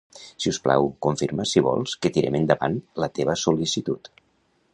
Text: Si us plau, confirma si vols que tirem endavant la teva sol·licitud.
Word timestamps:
Si 0.43 0.47
us 0.51 0.59
plau, 0.67 0.87
confirma 1.07 1.45
si 1.51 1.63
vols 1.67 1.95
que 2.05 2.13
tirem 2.17 2.39
endavant 2.41 2.81
la 3.05 3.11
teva 3.19 3.37
sol·licitud. 3.45 4.13